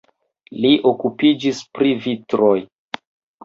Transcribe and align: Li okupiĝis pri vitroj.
Li 0.65 0.71
okupiĝis 0.93 1.61
pri 1.77 1.95
vitroj. 2.09 2.59